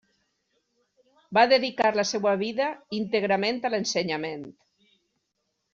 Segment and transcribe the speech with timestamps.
[1.37, 4.45] Va dedicar la seva vida íntegrament a l’ensenyament.